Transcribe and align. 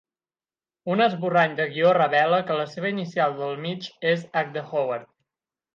Un 0.93 1.03
esborrany 1.07 1.53
de 1.59 1.67
guió 1.75 1.93
revela 1.99 2.41
que 2.49 2.57
la 2.63 2.67
seva 2.73 2.91
inicial 2.97 3.39
del 3.43 3.57
mig 3.69 3.95
és 4.15 4.29
"H" 4.45 4.55
de 4.59 4.69
"Howard". 4.71 5.11